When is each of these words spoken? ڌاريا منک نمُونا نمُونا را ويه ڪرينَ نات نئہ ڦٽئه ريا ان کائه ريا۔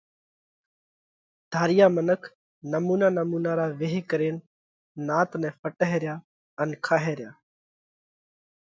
ڌاريا 1.51 1.87
منک 1.95 2.21
نمُونا 2.71 3.07
نمُونا 3.17 3.51
را 3.59 3.67
ويه 3.79 3.99
ڪرينَ 4.09 4.35
نات 5.07 5.29
نئہ 5.41 5.49
ڦٽئه 5.61 5.93
ريا 6.01 6.15
ان 6.61 6.69
کائه 6.85 7.09
ريا۔ 7.17 7.31